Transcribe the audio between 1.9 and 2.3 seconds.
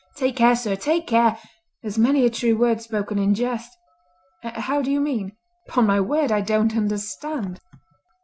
many